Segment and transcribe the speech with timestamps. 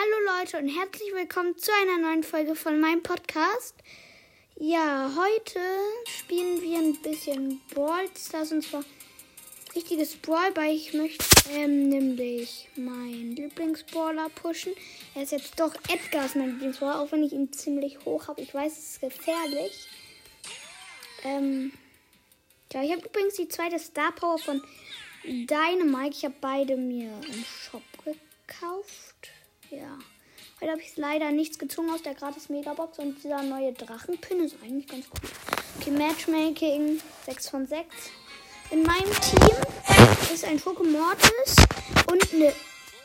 [0.00, 3.74] Hallo Leute und herzlich willkommen zu einer neuen Folge von meinem Podcast.
[4.54, 5.58] Ja, heute
[6.06, 8.84] spielen wir ein bisschen Brawl Stars und zwar
[9.74, 14.72] richtiges Brawl, weil ich möchte ähm, nämlich meinen Lieblingsbrawler pushen.
[15.16, 18.40] Er ist jetzt doch Edgar ist mein Lieblingsbrawler, auch wenn ich ihn ziemlich hoch habe.
[18.40, 19.88] Ich weiß, es ist gefährlich.
[21.24, 21.72] Ähm,
[22.72, 24.62] ja, ich habe übrigens die zweite Star Power von
[25.24, 26.16] Dynamite.
[26.16, 29.32] Ich habe beide mir im Shop gekauft.
[29.70, 29.98] Ja.
[30.60, 34.56] Heute habe ich leider nichts gezogen aus der gratis Megabox und dieser neue Drachenpin ist
[34.62, 35.30] eigentlich ganz cool.
[35.78, 37.86] Okay, Matchmaking 6 von 6.
[38.70, 41.56] In meinem Team ist ein Mortis
[42.10, 42.52] und eine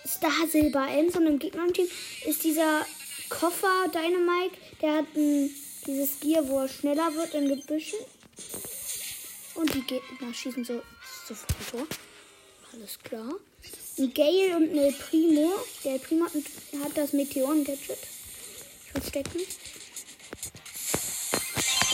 [0.06, 1.88] Star Silber Ems und im Gegnerteam
[2.26, 2.86] ist dieser
[3.30, 5.50] Koffer Dynamite, der hat ein,
[5.86, 8.00] dieses Gear, wo er schneller wird in Gebüschen.
[9.56, 10.82] Und die Gegner schießen so
[11.28, 11.88] sofort Tor.
[12.74, 13.34] Alles klar.
[13.96, 15.52] Ein Gale und eine Primo.
[15.84, 18.00] Der Primo hat, das Meteoren-Gadget.
[18.92, 19.42] Verstecken.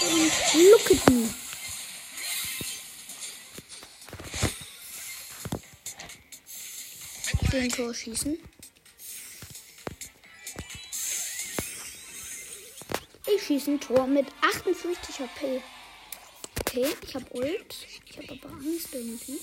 [0.02, 0.32] Und
[0.72, 1.30] look at me.
[7.52, 8.40] Ein Tor schießen.
[13.36, 15.62] Ich schieße ein Tor mit 58 HP.
[16.62, 17.76] Okay, ich habe Ult.
[18.06, 19.40] Ich habe aber Angst irgendwie.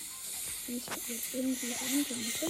[0.66, 2.46] Wenn ich jetzt irgendwie rein könnte.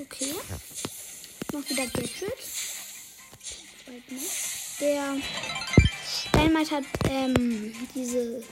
[0.00, 0.34] Okay.
[1.52, 2.32] Noch wieder Gadget.
[4.80, 5.16] Der
[6.54, 8.42] Dynamite hat ähm, diese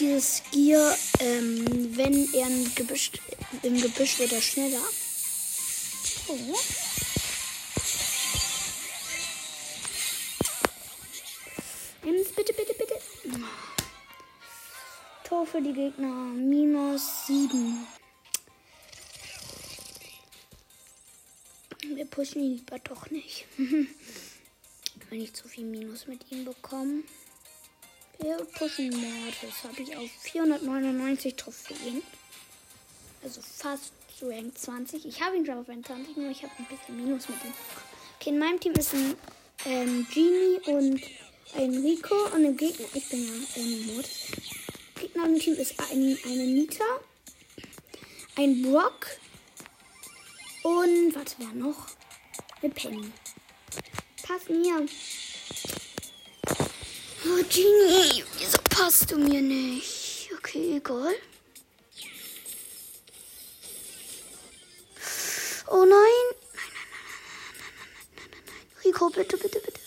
[0.00, 3.12] dieses Gear, ähm, wenn er im Gebüsch,
[3.62, 4.82] im Gebüsch wird er schneller.
[6.28, 6.56] Oh.
[15.34, 16.06] Tor für die Gegner.
[16.06, 17.84] Minus 7.
[21.82, 23.44] Wir pushen ihn lieber doch nicht.
[23.58, 27.02] Wenn ich zu viel Minus mit ihm bekomme.
[28.20, 29.64] Wir pushen Mortis.
[29.64, 32.02] Habe ich auf 499 Trophäen.
[33.24, 35.04] Also fast zu Rank 20.
[35.04, 37.52] Ich habe ihn schon auf Rank 20, nur ich habe ein bisschen Minus mit ihm.
[38.20, 39.16] Okay, in meinem Team ist ein
[39.64, 41.02] ähm, Genie und
[41.56, 44.08] ein Rico und im Gegner, ich bin ja im Mod.
[45.14, 46.84] Gegner im Team ist ein, eine Nita,
[48.36, 49.06] ein Brock
[50.64, 51.86] und warte, wer noch?
[52.60, 53.12] Eine Penny.
[54.24, 54.86] Pass mir.
[57.26, 60.30] Oh, Genie, wieso passt du mir nicht?
[60.38, 61.14] Okay, egal.
[65.68, 65.94] Oh nein.
[65.94, 66.02] Nein,
[66.64, 68.84] nein, nein, nein, nein, nein, nein, nein, nein.
[68.84, 69.83] Rico, bitte, bitte, bitte.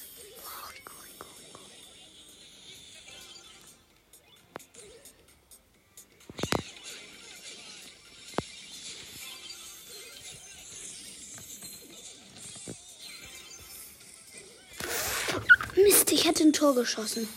[16.37, 17.27] Hätte ein Tor geschossen.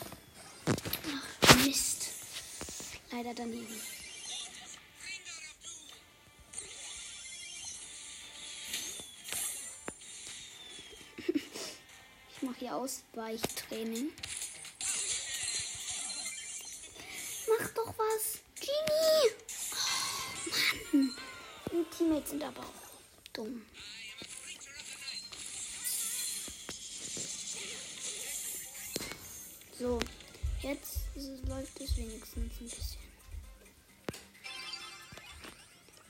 [1.47, 2.09] Ach, Mist.
[3.11, 3.81] Leider daneben.
[12.33, 14.13] Ich mache hier Ausweichtraining.
[17.49, 18.39] Mach doch was.
[18.57, 19.31] Genie!
[19.73, 21.17] Oh, Mann.
[21.73, 23.63] Die Teammates sind aber auch dumm.
[29.81, 29.99] So,
[30.61, 33.01] jetzt es, läuft es wenigstens ein bisschen.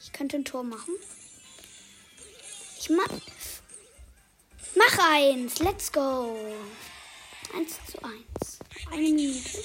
[0.01, 0.97] Ich könnte ein Tor machen.
[2.81, 3.07] Ich mach.
[4.75, 5.61] Mach eins.
[5.61, 6.37] Let's go.
[7.55, 8.59] Eins zu eins.
[8.91, 9.59] Eine Minute.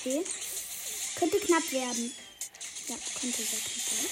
[0.00, 0.24] Okay.
[1.20, 2.12] Könnte knapp werden.
[2.92, 4.10] Ja, könnte sehr knapp werden.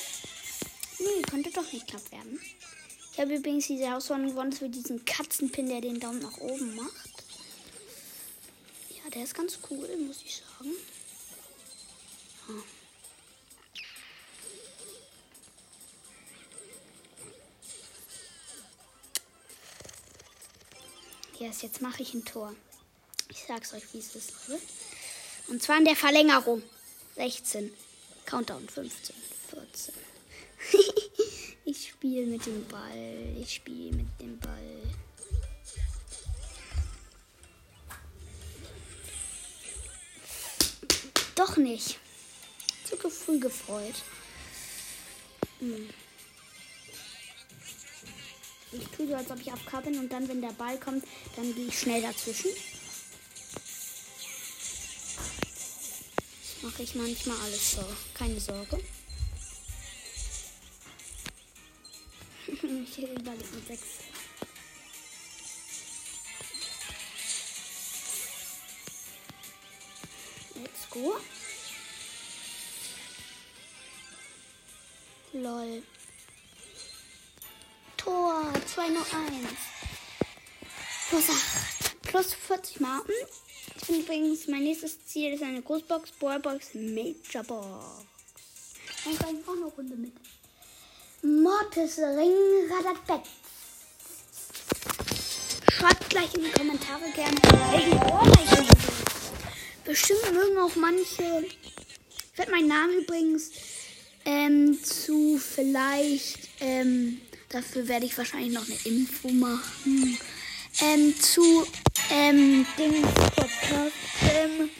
[1.00, 2.41] Nee, könnte doch nicht knapp werden.
[3.12, 7.25] Ich habe übrigens diese Herausforderung gewonnen für diesen Katzenpin, der den Daumen nach oben macht.
[8.88, 10.72] Ja, der ist ganz cool, muss ich sagen.
[21.38, 21.46] Ja.
[21.46, 22.55] Yes, jetzt mache ich ein Tor.
[23.28, 24.32] Ich sag's euch, wie es ist.
[25.49, 26.62] Und zwar in der Verlängerung.
[27.16, 27.70] 16.
[28.31, 29.17] Countdown 15,
[29.49, 29.94] 14.
[31.65, 33.37] ich spiele mit dem Ball.
[33.41, 34.82] Ich spiele mit dem Ball.
[41.35, 41.99] Doch nicht.
[42.85, 43.97] Zu früh gefreut.
[45.59, 45.88] Hm.
[48.71, 51.05] Ich tue so, als ob ich AFK bin und dann, wenn der Ball kommt,
[51.35, 52.50] dann gehe ich schnell dazwischen.
[56.62, 57.84] Mache ich manchmal alles so.
[58.14, 58.82] Keine Sorge.
[62.46, 63.86] ich überlege mit sechs.
[70.54, 71.16] Let's go.
[75.32, 75.82] Lol.
[77.96, 79.48] Tor 201.
[81.08, 82.02] Plus 8.
[82.02, 83.12] Plus 40 Marken.
[83.90, 88.04] Bin übrigens, mein nächstes Ziel ist eine Großbox, Ballbox, Major Box.
[89.04, 90.12] Dann kann ich auch eine Runde mit.
[91.22, 93.28] Mortis Ring Radatbett.
[95.72, 97.37] Schreibt gleich in die Kommentare gerne,
[97.72, 98.69] welchen Roller ich nehme.
[99.84, 101.46] Bestimmt mögen auch manche.
[102.32, 103.50] Ich werde meinen Namen übrigens
[104.25, 110.16] ähm, zu vielleicht, ähm, dafür werde ich wahrscheinlich noch eine Info machen.
[110.81, 111.66] Ähm, zu,
[112.10, 114.70] ähm, Dings Podcast, ähm,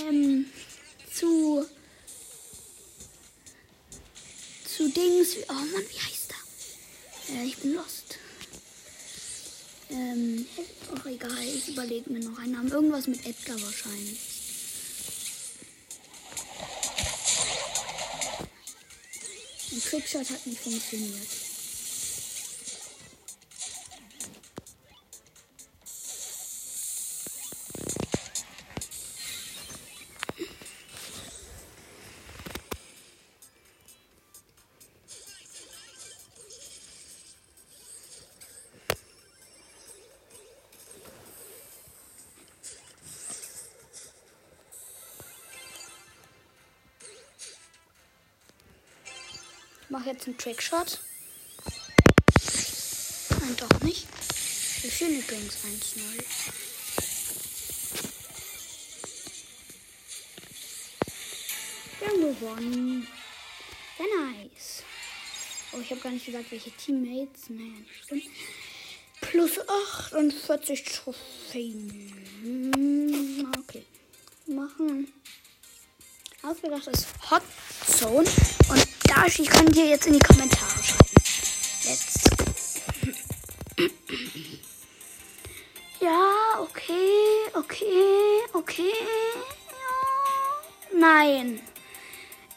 [0.00, 0.46] ähm,
[1.12, 1.66] zu,
[4.64, 7.36] zu Dings, oh Mann, wie heißt er?
[7.36, 8.18] Äh, ich bin lost.
[9.90, 10.46] Ähm,
[10.94, 12.70] auch egal, ich überlege mir noch einen Namen.
[12.70, 14.18] Irgendwas mit Edgar wahrscheinlich.
[19.72, 21.43] Ein Trickshot hat nicht funktioniert.
[49.94, 50.98] Mache jetzt einen Trickshot.
[53.30, 54.08] Nein, doch nicht.
[54.82, 56.00] Wir führen übrigens 1-0.
[62.00, 63.06] Wir haben gewonnen.
[63.96, 64.82] Sehr nice.
[65.72, 67.50] Oh, ich habe gar nicht gesagt, welche Teammates.
[67.50, 68.24] Naja, nicht stimmt.
[69.20, 69.60] Plus
[70.10, 72.12] 48 Trophäen.
[72.42, 73.84] Hm, Okay.
[74.46, 75.12] Machen.
[76.42, 77.42] Ausgedacht ist Hot
[77.86, 78.28] Zone.
[78.68, 78.83] Und
[79.14, 81.04] da ich könnt ihr jetzt in die Kommentare schreiben.
[81.84, 82.24] Let's.
[86.00, 88.92] Ja, okay, okay, okay.
[89.70, 90.98] Ja.
[90.98, 91.60] Nein.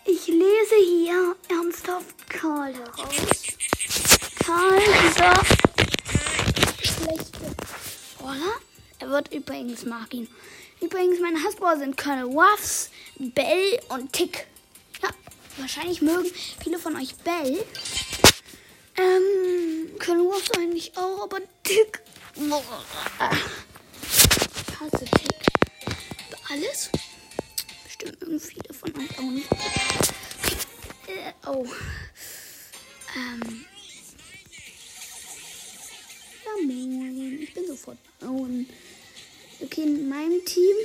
[0.06, 3.15] Ich lese hier ernsthaft Karl heraus.
[4.45, 5.33] Karl, dieser
[6.81, 7.56] schlechte
[8.21, 8.56] Roller.
[9.00, 10.27] Er wird übrigens, mag ihn.
[10.81, 14.48] Übrigens, meine Hassbauer sind Colonel Ruffs, Bell und Tick.
[15.57, 16.30] Wahrscheinlich mögen
[16.62, 17.65] viele von euch Bell.
[18.95, 22.01] Ähm, Colonel Ruffs eigentlich auch, aber Tick.
[22.36, 22.63] Boah.
[24.09, 25.98] Ich hasse Tick.
[26.50, 26.89] Alles?
[27.83, 29.51] Bestimmt mögen viele von euch auch nicht.
[31.07, 31.65] Äh, oh.
[33.15, 33.65] Ähm.
[36.45, 37.39] Ja, moin.
[37.42, 38.68] Ich bin sofort down.
[39.59, 40.75] Okay, in meinem Team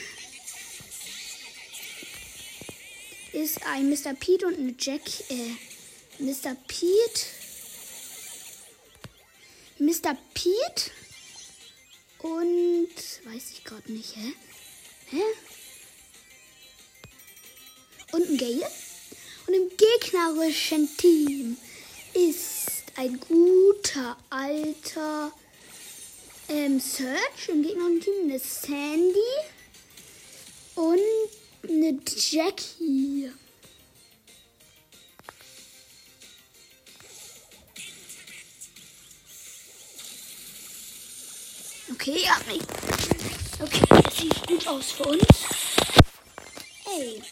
[3.32, 4.14] ist ein Mr.
[4.14, 5.02] Pete und eine Jack.
[5.30, 5.56] Äh,
[6.18, 6.54] Mr.
[6.66, 7.26] Pete.
[9.78, 10.16] Mr.
[10.34, 10.90] Pete.
[12.18, 12.90] Und.
[13.24, 14.32] Weiß ich gerade nicht, hä?
[15.10, 15.22] Hä?
[18.12, 18.70] Und ein Gale.
[19.46, 21.56] Und im gegnerischen Team
[22.14, 25.32] ist ein guter alter
[26.48, 27.48] ähm, Search.
[27.48, 29.18] Im gegnerischen Team eine Sandy
[30.74, 33.32] und eine Jackie.
[41.92, 42.36] Okay, ja.
[43.60, 45.22] Okay, das sieht gut aus für uns.
[46.84, 47.22] Ey.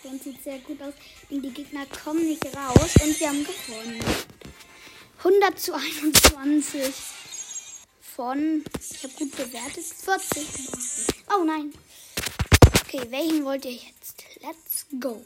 [0.00, 0.94] Für uns sieht sehr gut aus.
[1.30, 4.33] Und die Gegner kommen nicht raus und wir haben gewonnen.
[5.24, 6.94] 100 zu 21
[8.02, 10.46] von, ich habe gut bewertet, 40.
[11.34, 11.72] Oh nein.
[12.82, 14.22] Okay, welchen wollt ihr jetzt?
[14.42, 15.24] Let's go.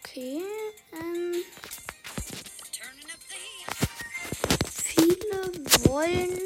[0.00, 0.42] Okay,
[0.94, 1.34] ähm.
[4.82, 6.40] Viele wollen,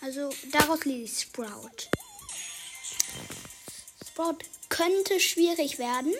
[0.00, 1.90] also daraus lese ich Sprout.
[4.04, 4.38] Sprout
[4.68, 6.12] könnte schwierig werden.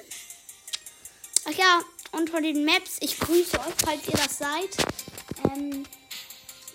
[1.46, 1.82] Ach ja,
[2.16, 4.76] und von den Maps, ich grüße euch, falls ihr das seid.
[5.44, 5.84] Ähm,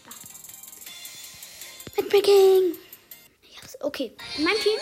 [0.06, 0.12] ja.
[3.62, 4.80] Hab's Okay, in meinem Team,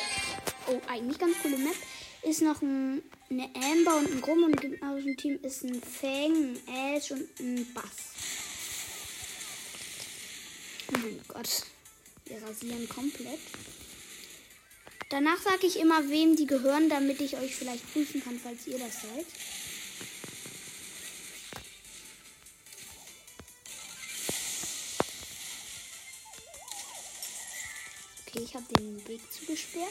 [0.67, 1.75] oh, eigentlich ganz coole Map,
[2.23, 6.57] ist noch ein, eine Amber und ein Grum und im gegnerischen Team ist ein Fang,
[6.67, 7.85] ein Ash und ein Bass.
[10.89, 11.63] Oh mein Gott,
[12.25, 13.39] wir rasieren komplett.
[15.09, 18.77] Danach sage ich immer, wem die gehören, damit ich euch vielleicht prüfen kann, falls ihr
[18.77, 19.25] das seid.
[28.37, 29.89] Okay, ich habe den Weg zugesperrt.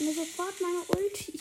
[0.00, 1.40] Mir sofort meine Ulti.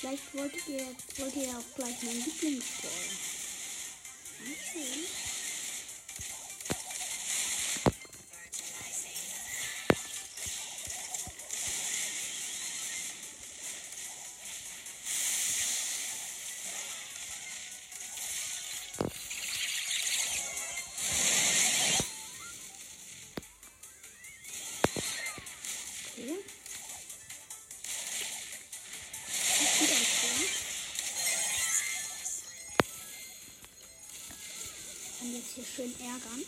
[0.00, 0.86] Vielleicht wolltet ihr,
[1.18, 2.90] wollt ihr auch gleich meinen Lieblingsball.
[4.40, 5.21] Okay.
[35.82, 36.44] Schön ärgern.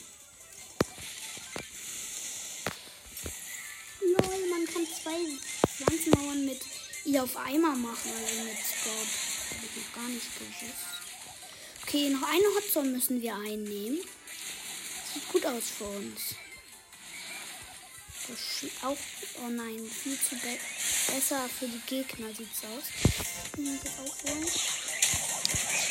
[4.00, 5.18] Lol, man kann zwei
[5.76, 6.60] Pflanzenmauern mit
[7.04, 9.08] ihr auf einmal machen, also mit Scout.
[9.50, 10.64] Habe ich noch gar nicht gewusst.
[11.82, 14.00] Okay, noch eine Hotzone müssen wir einnehmen.
[15.12, 16.36] Sieht gut aus für uns.
[18.82, 18.96] Auch.
[19.44, 20.58] Oh nein, viel zu be
[21.08, 22.84] besser für die Gegner sieht's aus.
[23.52, 24.48] Können wir das auch holen?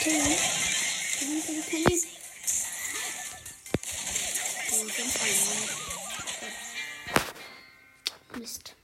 [0.01, 0.37] Killen.
[8.39, 8.75] Mist.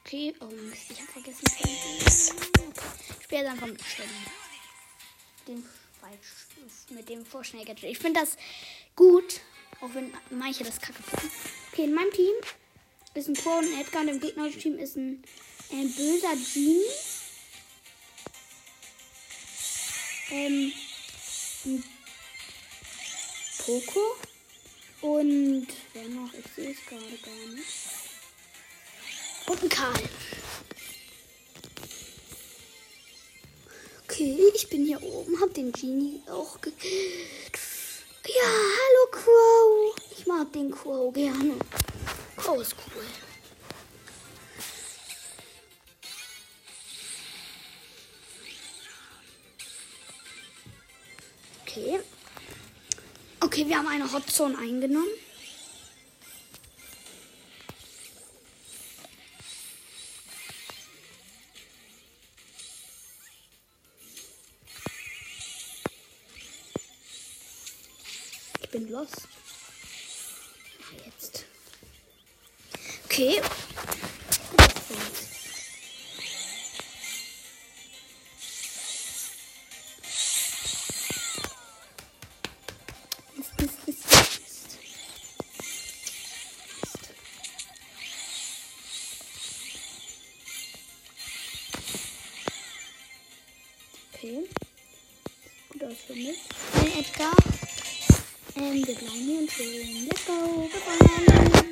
[0.00, 1.44] Okay, oh Mist, ich habe vergessen.
[1.56, 2.32] Ich
[3.30, 4.08] jetzt einfach mit Shelly.
[6.00, 6.46] Falsch
[6.90, 7.90] mit dem Vorschnellgadget.
[7.90, 8.36] Ich finde das
[8.94, 9.40] gut,
[9.80, 11.32] auch wenn manche das kacke finden.
[11.72, 12.34] Okay, in meinem Team
[13.14, 15.24] ist ein Tor und ein Edgar und im gegnerischen Team ist ein,
[15.72, 16.84] ein böser Genie.
[20.30, 20.72] Ähm,
[21.64, 21.82] ein
[23.58, 24.16] Poco
[25.02, 26.32] und wer noch?
[26.34, 27.66] Ich sehe es gerade gar nicht.
[29.46, 30.02] Und ein Karl.
[34.04, 37.58] Okay, ich bin hier oben, hab den Genie auch gekillt.
[38.26, 39.96] Ja, hallo Crow.
[40.16, 41.56] Ich mag den Crow gerne.
[42.36, 43.04] Crow ist cool.
[51.62, 52.00] Okay.
[53.52, 55.08] Okay, wir haben eine Hotzone eingenommen.
[94.22, 94.44] Okay.
[95.70, 96.38] Gut aus für mich.
[96.74, 97.34] Ein Edgar.
[98.54, 100.08] Ähm, wir bleiben hier und chillen.
[100.08, 100.68] Let's go.
[100.68, 101.64] Bye-bye.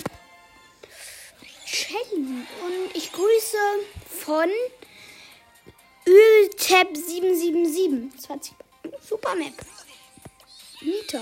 [1.67, 2.17] Shelly.
[2.17, 3.59] Und ich grüße
[4.25, 4.49] von
[6.07, 8.19] Öltab777.
[8.19, 8.55] 20.
[9.07, 9.52] Super Map.
[10.81, 11.21] Nita.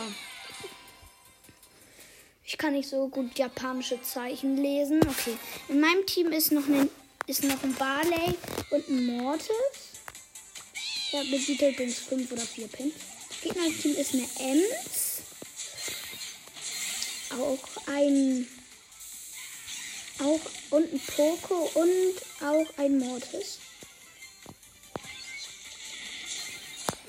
[2.44, 5.00] Ich kann nicht so gut japanische Zeichen lesen.
[5.02, 5.36] Okay.
[5.66, 6.88] In meinem Team ist noch ein,
[7.26, 8.36] ist noch ein Barley
[8.70, 9.85] und ein Mortis.
[11.12, 12.94] Ja, bezieht übrigens 5 oder 4 Pins.
[13.42, 15.22] Gegnerteam ist eine Ems.
[17.30, 18.48] Auch ein.
[20.18, 23.58] Auch und ein Poco und auch ein Mortis.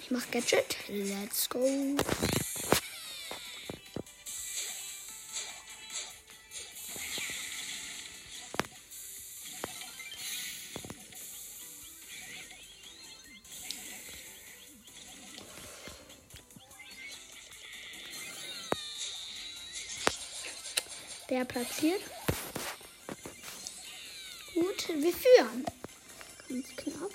[0.01, 0.75] Ich mach Gadget.
[0.89, 1.95] Let's go.
[21.29, 22.01] Der platziert.
[24.53, 25.65] Gut, wir führen.
[26.47, 27.11] Ganz knapp.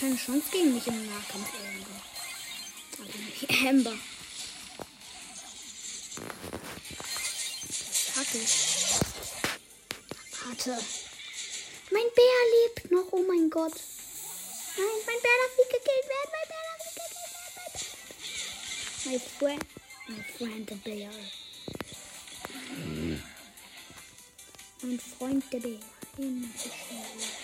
[0.00, 1.92] keine Chance gegen mich im Nahkampf irgendwo.
[3.02, 4.09] Also Amber.
[10.60, 10.84] Warte.
[11.90, 13.06] Mein Bär lebt noch.
[13.12, 13.72] Oh mein Gott.
[14.76, 16.30] Nein, mein Bär darf nicht gekillt werden.
[16.32, 17.34] Mein Bär darf nicht gekillt
[19.06, 19.20] werden.
[19.38, 19.64] Friend.
[20.08, 21.12] My friend the bear.
[24.82, 25.80] Mein Freund der Bär.
[26.18, 27.39] Immer so schnell.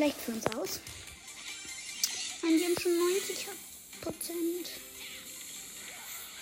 [0.00, 0.80] Schlecht für uns aus.
[2.42, 3.48] Nein, die haben schon 90
[4.00, 4.70] Prozent.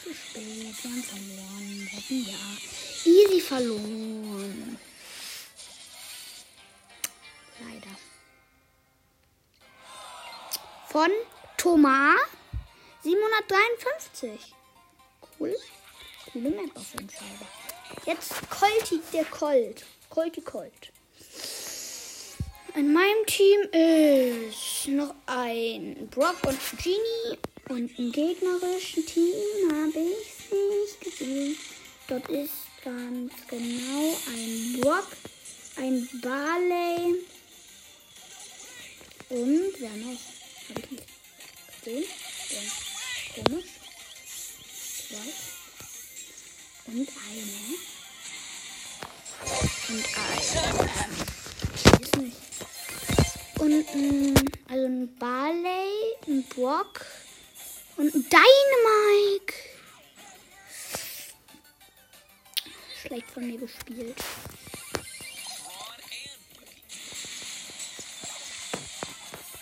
[0.00, 1.88] Zu spät, wir haben verloren.
[1.90, 4.78] Wir hatten ja easy verloren.
[7.58, 7.96] Leider.
[10.86, 11.10] Von
[11.56, 12.20] Thomas
[13.02, 14.54] 753.
[15.36, 15.56] Cool.
[16.32, 17.26] Coole Map auf jeden Fall.
[18.06, 19.84] Jetzt Colti der Colt.
[20.10, 20.92] Colti Colt.
[22.78, 27.36] In meinem Team ist noch ein Brock und Genie.
[27.70, 29.34] Und im gegnerischen Team
[29.68, 31.56] habe ich nicht gesehen.
[32.06, 32.52] Dort ist
[32.84, 35.08] ganz genau ein Brock,
[35.76, 37.16] ein Barley
[39.30, 40.20] und wer noch?
[40.68, 41.04] Habe ich nicht
[41.82, 42.04] gesehen?
[42.50, 43.70] Ja, komisch.
[45.08, 45.32] Zwei.
[46.86, 47.58] Und eine.
[49.88, 50.88] Und eine.
[51.74, 52.47] Ich weiß nicht.
[53.58, 54.34] Und ein,
[54.68, 57.04] also ein Barley, ein Brock
[57.96, 59.54] und ein Dynamike.
[63.02, 64.16] Schlecht von mir gespielt.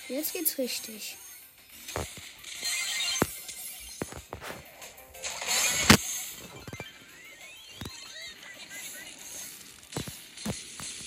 [0.08, 1.16] Jetzt geht's richtig.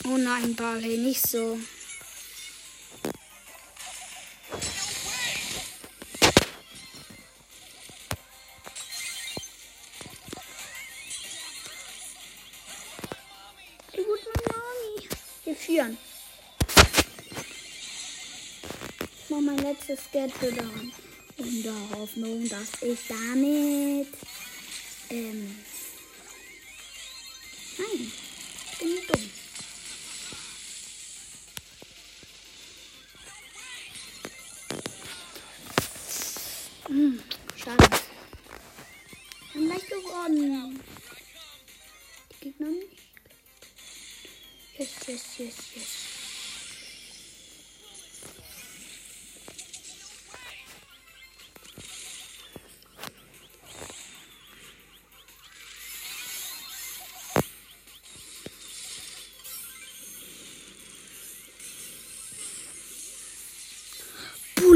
[0.06, 1.60] Oh nein, Barley, nicht so.
[19.98, 20.92] Sketch dann.
[21.38, 24.08] In der Hoffnung, dass ich damit.
[25.10, 25.56] Ähm.
[27.78, 28.12] Nein.
[28.72, 29.39] Ich bin dumm.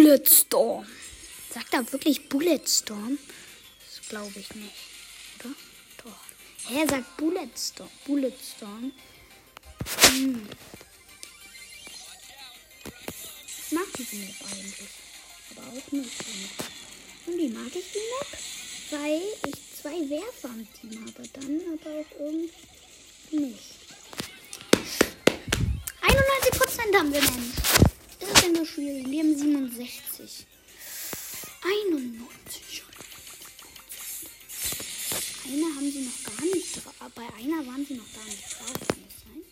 [0.04, 0.86] Bulletstorm.
[1.54, 3.18] Sagt er wirklich Bulletstorm?
[3.80, 4.74] Das glaube ich nicht.
[5.40, 5.56] Oder?
[6.04, 6.68] Doch.
[6.68, 7.90] Hä, er sagt Bulletstorm.
[8.06, 8.92] Bulletstorm.
[10.02, 10.50] Hm.
[13.48, 14.90] Ich mag diese Map eigentlich.
[15.52, 16.12] Aber auch nicht.
[17.26, 18.40] Und wie mag ich die Map?
[18.92, 21.30] Weil ich zwei Werfer im Team habe.
[21.32, 22.52] Dann aber auch irgendwie
[23.32, 23.76] nicht.
[26.02, 27.93] 91% haben wir, Mensch.
[28.24, 29.06] Ist das denn so schwierig?
[29.10, 30.46] Wir haben 67.
[31.62, 32.84] 91.
[35.46, 37.12] Einer haben sie noch gar nicht drauf.
[37.16, 38.74] Bei einer waren sie noch gar nicht drauf.
[38.88, 39.44] Kann das sein?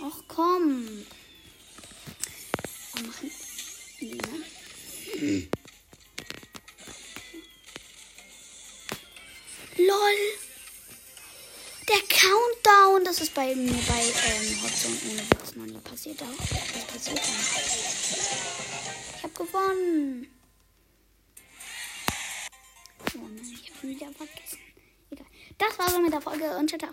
[0.00, 0.88] Ach komm.
[13.44, 16.22] Bei mir bei ähm, Hotzone ohne Witz noch nie passiert.
[16.22, 16.28] Auch.
[16.38, 17.34] Das passiert dann.
[19.16, 20.26] Ich habe gewonnen.
[23.14, 24.58] Oh nein, ich habe wieder vergessen.
[25.10, 25.26] Egal.
[25.58, 26.78] Das war's mit der Folge und ciao.
[26.78, 26.92] ciao.